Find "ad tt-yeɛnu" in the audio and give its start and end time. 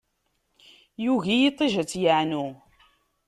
1.81-2.45